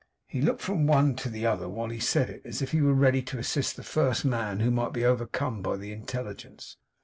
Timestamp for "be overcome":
4.93-5.61